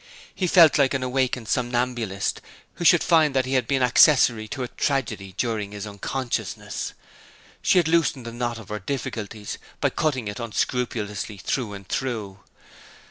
He 0.33 0.47
felt 0.47 0.79
like 0.79 0.95
an 0.95 1.03
awakened 1.03 1.47
somnambulist 1.47 2.41
who 2.77 2.83
should 2.83 3.03
find 3.03 3.35
that 3.35 3.45
he 3.45 3.53
had 3.53 3.67
been 3.67 3.83
accessory 3.83 4.47
to 4.47 4.63
a 4.63 4.67
tragedy 4.67 5.35
during 5.37 5.73
his 5.73 5.85
unconsciousness. 5.85 6.93
She 7.61 7.77
had 7.77 7.87
loosened 7.87 8.25
the 8.25 8.33
knot 8.33 8.57
of 8.57 8.69
her 8.69 8.79
difficulties 8.79 9.59
by 9.79 9.91
cutting 9.91 10.27
it 10.27 10.39
unscrupulously 10.39 11.37
through 11.37 11.73
and 11.73 11.87
through. 11.87 12.39